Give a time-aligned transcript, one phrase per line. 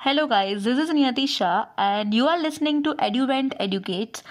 [0.00, 4.22] Hello guys this is Niyati Shah and you are listening to advent educates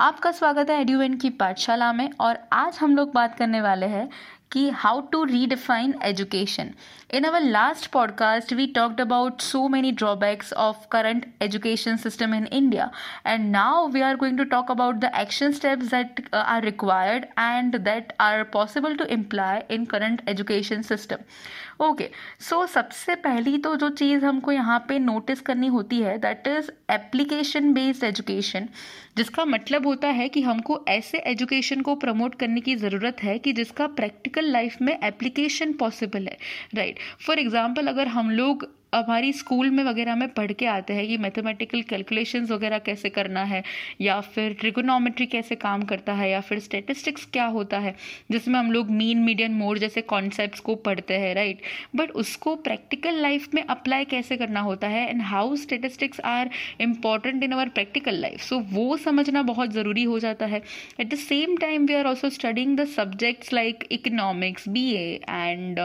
[0.00, 4.08] आपका स्वागत है एड्यूवेंट की पाठशाला में, और आज हम लोग बात करने वाले हैं
[4.52, 6.70] कि how to redefine education
[7.14, 12.46] in our last podcast we talked about so many drawbacks of current education system in
[12.52, 12.90] India
[13.26, 17.76] and now we are going to talk about the action steps that are required and
[17.80, 22.10] that are possible to employ in current education system okay
[22.40, 26.70] so सबसे पहली तो जो चीज़ हमको यहाँ पे notice करनी होती है that is
[26.90, 28.68] application based education
[29.16, 33.52] जिसका मतलब होता है कि हमको ऐसे एजुकेशन को प्रमोट करने की ज़रूरत है कि
[33.52, 36.36] जिसका प्रैक्टिकल लाइफ में एप्लीकेशन पॉसिबल है
[36.74, 41.06] राइट फॉर एग्ज़ाम्पल अगर हम लोग हमारी स्कूल में वगैरह में पढ़ के आते हैं
[41.08, 43.62] कि मैथमेटिकल कैलकुलेशंस वगैरह कैसे करना है,
[44.00, 47.94] या फिर ट्रिगोनोमेट्री कैसे काम करता है, या फिर स्टेटिस्टिक्स क्या होता है,
[48.30, 51.62] जिसमें हम लोग मीन मीडियन मोड जैसे कॉन्सेप्ट्स को पढ़ते हैं राइट
[51.96, 57.42] बट उसको प्रैक्टिकल लाइफ में अप्लाई कैसे करना होता है and how statistics are important
[57.44, 60.62] in our practical life so वो समझना बहुत ज़रूरी हो जाता है।
[61.00, 64.90] At the same time we are also studying the subjects like economics B
[65.28, 65.78] and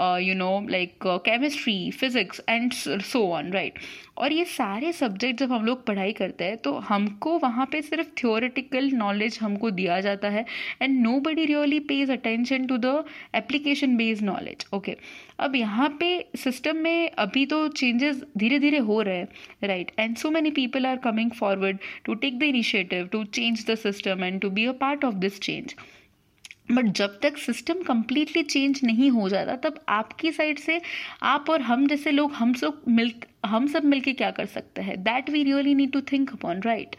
[0.00, 3.78] you know like chemistry physics and so on right
[4.18, 8.08] और ये सारे सब्जेक्ट जब हम लोग पढ़ाई करते हैं तो हमको वहाँ पे सिर्फ़
[8.18, 10.44] थियोरेटिकल नॉलेज हमको दिया जाता है
[10.82, 14.96] and nobody really pays attention to the application based knowledge okay
[15.40, 20.16] अब यहाँ पे सिस्टम में अभी तो चेंजेस धीरे धीरे हो रहे हैं right and
[20.16, 24.40] so many people are coming forward to take the initiative to change the system and
[24.40, 25.74] to be a part of this change
[26.72, 30.80] but जब तक सिस्टम कम्प्लीटली चेंज नहीं हो जाता, तब आपकी साइड से
[31.22, 35.02] आप और हम जैसे लोग, हम सब मिल हम सब मिलके क्या कर सकते हैं?
[35.02, 36.96] That we really need to think upon right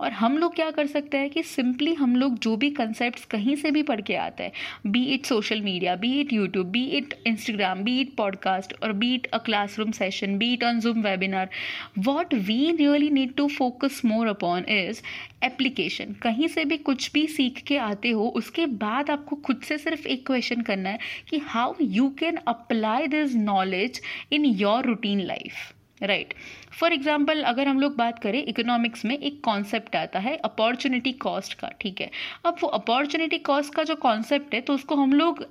[0.00, 3.56] और हम लोग क्या कर सकते हैं कि सिंपली हम लोग जो भी कंसेप्ट कहीं
[3.56, 4.52] से भी पढ़ के आते हैं
[4.86, 9.14] be it social media be it YouTube be it Instagram be it podcast और be
[9.14, 11.50] it a classroom session be it on Zoom webinar
[11.98, 15.02] what we really need to focus more upon is
[15.44, 19.78] application कहीं से भी कुछ भी सीख के आते हो, उसके बाद आपको खुद से
[19.78, 20.98] सिर्फ़ एक क्वेश्चन करना है
[21.30, 24.00] कि how you can apply this knowledge
[24.32, 26.34] in your routine life right
[26.72, 31.54] for example अगर हम लोग बात करें इकोनॉमिक्स में, एक कॉन्सेप्ट आता है अपॉर्चुनिटी कॉस्ट
[31.54, 32.10] का, ठीक है?
[32.46, 35.44] अब वो अपॉर्चुनिटी कॉस्ट का जो कॉन्सेप्ट है तो उसको हम लोग,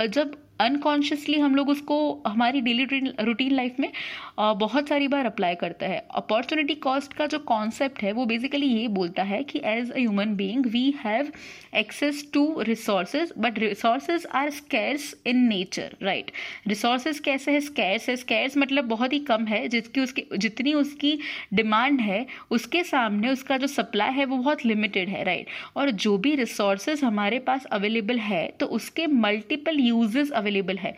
[0.00, 1.96] जब अनकॉन्शियसली हम लोग उसको,
[2.26, 3.90] हमारी डेली रूटीन लाइफ में
[4.38, 8.88] बहुत सारी बार अप्लाई करता है। अपॉर्चुनिटी कॉस्ट का जो कॉन्सेप्ट है, वो बेसिकली ये
[8.90, 11.30] बोलता है कि as a human being we have
[11.76, 16.30] access to resources but resources are scarce in nature right
[16.68, 17.60] resources कैसे है?
[17.60, 21.18] स्कैर्स है। स्कैर्स मतलब बहुत ही कम है, जिसकी उसकी, जितनी उसकी
[21.54, 25.76] डिमांड है, उसके सामने उसका जो सप्लाई है, वो बहुत लिमिटेड है राइट right?
[25.76, 30.94] और जो भी रिसोर्सेज हमारे पास अवेलेबल है तो उसके मल्टीपल यूजेस अवेलेबल है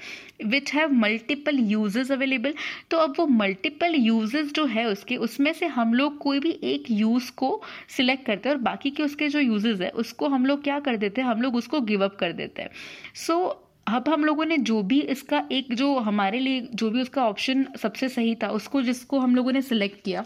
[0.47, 2.55] which have multiple uses available
[2.91, 6.91] तो अब वो मल्टीपल यूजेस जो है उसके उसमें से हम लोग कोई भी एक
[6.91, 7.63] यूज़ को
[7.97, 10.97] सिलेक्ट करते हैं और बाकी के उसके जो यूजेस है उसको हम लोग क्या कर
[10.97, 12.71] देते हैं हम लोग उसको गिव अप कर देते हैं।
[13.15, 13.55] सो so,
[13.89, 17.67] अब हम लोगों ने जो भी इसका एक जो हमारे लिए जो भी उसका ऑप्शन
[17.83, 20.25] सबसे सही था उसको जिसको हम लोगों ने सिलेक्ट किया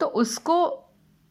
[0.00, 0.56] तो उसको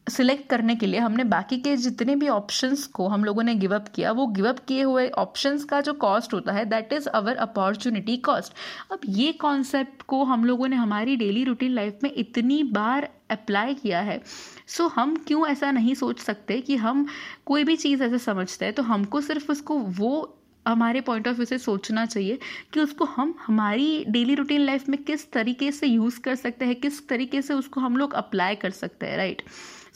[0.08, 3.74] सिलेक्ट करने के लिए हमने बाकी के जितने भी ऑप्शंस को हम लोगों ने गिव
[3.74, 7.08] अप किया वो गिव अप किए हुए ऑप्शंस का जो कॉस्ट होता है that is
[7.10, 8.52] our opportunity cost
[8.92, 13.74] अब ये कॉन्सेप्ट को हम लोगों ने हमारी डेली रूटीन लाइफ में इतनी बार अप्लाई
[13.74, 14.20] किया है
[14.66, 17.06] सो so, हम क्यों ऐसा नहीं सोच सकते कि हम
[17.46, 20.34] कोई भी चीज़ ऐसे समझते हैं तो हमको सिर्फ़ उसको वो
[20.66, 22.38] हमारे पॉइंट ऑफ़ व्यू से सोचना चाहिए
[22.72, 26.74] कि उसको हम हमारी डेली रूटीन लाइफ में किस तरीके से यूज़ कर सकते हैं
[26.76, 29.42] किस तरीके से उसको हम लोग अप्लाई कर सकते हैं राइट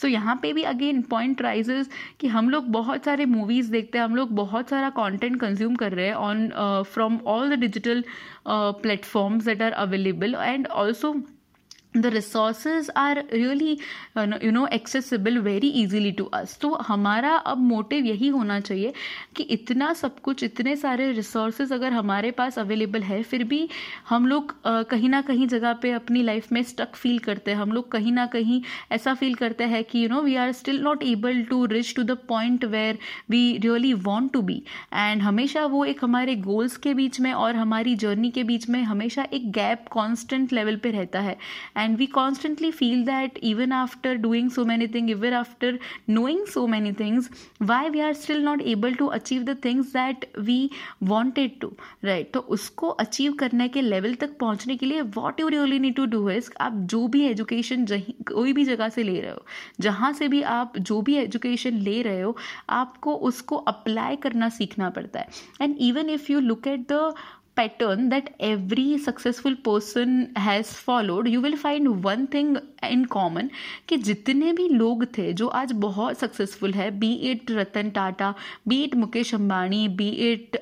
[0.02, 1.88] सो so, यहाँ पे भी अगेन पॉइंट राइजेस
[2.20, 5.92] कि हम लोग बहुत सारे मूवीज़ देखते हैं हम लोग बहुत सारा कंटेंट कंज्यूम कर
[5.92, 6.48] रहे हैं on
[6.94, 8.02] from all the digital
[8.48, 11.14] platforms that are available and also
[11.96, 13.70] the resources are really
[14.44, 18.92] you know accessible very easily to us तो हमारा अब मोटिव यही होना चाहिए
[19.36, 23.68] कि इतना सब कुछ इतने सारे रिसोर्सेज अगर हमारे पास अवेलेबल है फिर भी
[24.08, 27.58] हम लोग uh, कहीं ना कहीं जगह पे अपनी लाइफ में स्टक फील करते हैं।
[27.58, 28.62] हम लोग कहीं ना कहीं
[28.92, 32.02] ऐसा फील करते हैं कि you know we are still not able to reach to
[32.02, 32.98] the point where
[33.30, 34.62] we really want to be
[34.92, 38.82] and हमेशा वो एक हमारे गोल्स के बीच में और हमारी जर्नी के बीच में
[38.82, 41.36] हमेशा एक गैप कॉन्स्टेंट लेवल पर रहता है।
[41.82, 45.70] And we constantly feel that even after doing so many things even after
[46.08, 47.30] knowing so many things
[47.70, 50.58] why we are still not able to achieve the things that we
[51.12, 51.70] wanted to
[52.10, 55.96] right तो उसको achieve करने के level तक पहुँचने के लिए what you really need
[55.96, 57.86] to do is आप जो भी एजुकेशन
[58.32, 59.44] कोई भी जगह से ले रहे हो
[59.80, 62.36] जहाँ से भी आप जो भी एजुकेशन ले रहे हो
[62.80, 65.28] आपको उसको अप्लाई करना सीखना पड़ता है
[65.60, 67.12] and even if you look at the
[67.56, 72.56] pattern that every successful person has followed, you will find one thing
[72.90, 73.48] in common,
[73.88, 78.34] कि जितने भी लोग थे जो आज बहुत सक्सेसफुल है be it Ratan Tata
[78.68, 80.56] be it Mukesh Ambani be it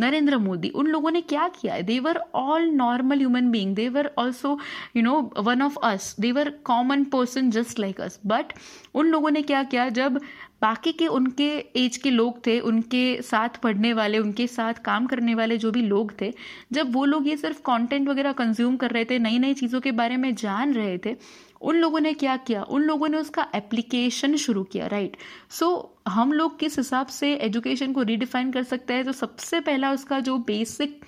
[0.00, 1.74] Narendra Modi, उन लोगों ने क्या किया?
[1.74, 4.58] है they're all normal human being they're also
[4.96, 8.52] you know one of us they're common person just like us but
[8.94, 9.88] उन लोगों ने क्या किया?
[9.88, 10.20] जब
[10.62, 15.34] बाकी के उनके एज के लोग थे उनके साथ पढ़ने वाले उनके साथ काम करने
[15.34, 16.32] वाले जो भी लोग थे
[16.72, 19.92] जब वो लोग ये सिर्फ़ कंटेंट वगैरह कंज्यूम कर रहे थे नई नई चीज़ों के
[19.92, 21.16] बारे में जान रहे थे
[21.60, 22.62] उन लोगों ने क्या किया?
[22.62, 25.16] उन लोगों ने उसका एप्लीकेशन शुरू किया राइट
[25.50, 29.04] सो so, हम लोग किस हिसाब से एजुकेशन को रिडिफाइन कर सकते हैं?
[29.04, 31.00] तो सबसे पहला उसका जो बेसिक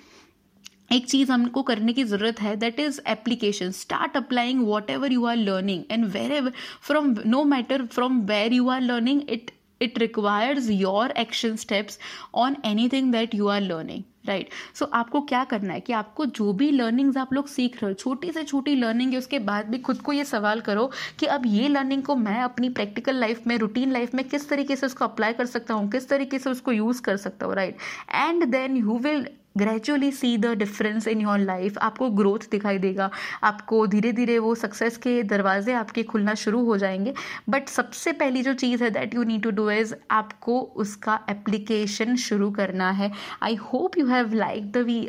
[0.91, 5.35] एक चीज़ हमको करने की ज़रूरत है that is application start applying whatever you are
[5.37, 9.51] learning and wherever from no matter from where you are learning it
[9.81, 11.99] it requires your action steps
[12.35, 12.55] on
[12.89, 16.69] anything that you are learning right so आपको क्या करना है कि आपको जो भी
[16.71, 20.01] learnings आप लोग सीख रहे हो, छोटी से छोटी लर्निंग है, उसके बाद भी खुद
[20.01, 20.89] को ये सवाल करो
[21.19, 24.75] कि अब ये लर्निंग को मैं अपनी प्रैक्टिकल लाइफ में रूटीन लाइफ में किस तरीके
[24.75, 27.77] से उसको अप्लाई कर सकता हूँ, किस तरीके से उसको यूज़ कर सकता हूँ right
[28.13, 33.09] and then you will gradually see the difference in your life आपको ग्रोथ दिखाई देगा।
[33.43, 37.13] आपको धीरे धीरे वो सक्सेस के दरवाजे आपके खुलना शुरू हो जाएँगे।
[37.49, 42.15] बट सबसे पहली जो चीज़ है that you need to do is आपको उसका एप्लीकेशन
[42.15, 43.11] शुरू करना है।
[43.43, 44.99] I hope you have like the we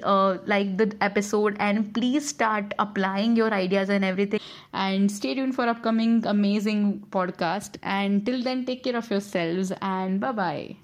[0.48, 4.40] like the episode and please start applying your ideas and everything
[4.74, 9.72] and stay tune for upcoming amazing podcast and till then take care of your selves
[9.72, 10.74] and bye bye